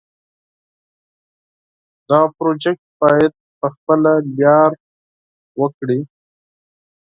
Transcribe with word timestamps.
دا 2.09 2.19
پروسه 2.35 2.71
باید 2.99 3.33
په 3.59 3.67
خپله 3.75 4.11
لاره 4.39 4.79
وکړي. 5.59 5.99